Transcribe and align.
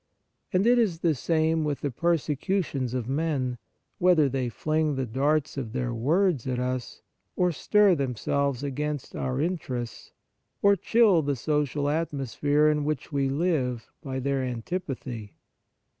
And 0.51 0.65
it 0.65 0.79
is 0.79 1.01
the 1.01 1.13
same 1.13 1.63
with 1.63 1.81
the 1.81 1.91
persecutions 1.91 2.95
of 2.95 3.07
men, 3.07 3.59
whether 3.99 4.27
they 4.27 4.49
fling 4.49 4.95
the 4.95 5.05
darts 5.05 5.57
of 5.57 5.73
their 5.73 5.93
words 5.93 6.47
at 6.47 6.57
us, 6.57 7.03
or 7.35 7.51
stir 7.51 7.93
themselves 7.93 8.63
against 8.63 9.15
our 9.15 9.39
in 9.39 9.59
terests, 9.59 10.09
or 10.63 10.75
chill 10.75 11.21
the 11.21 11.35
social 11.35 11.87
atmosphere 11.87 12.67
in 12.67 12.83
which 12.83 13.11
we 13.11 13.29
live 13.29 13.91
by 14.01 14.17
their 14.19 14.41
antipathy. 14.41 15.35